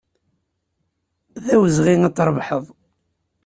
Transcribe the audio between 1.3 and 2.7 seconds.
D awezɣi ad t-trebḥeḍ.